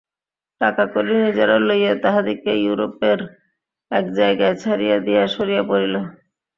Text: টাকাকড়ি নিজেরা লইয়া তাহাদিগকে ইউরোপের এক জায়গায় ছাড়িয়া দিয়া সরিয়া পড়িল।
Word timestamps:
টাকাকড়ি 0.61 1.13
নিজেরা 1.17 1.57
লইয়া 1.67 1.93
তাহাদিগকে 2.03 2.51
ইউরোপের 2.57 3.19
এক 3.91 4.05
জায়গায় 4.17 4.55
ছাড়িয়া 4.55 4.97
দিয়া 5.05 5.23
সরিয়া 5.35 5.63
পড়িল। 5.69 5.95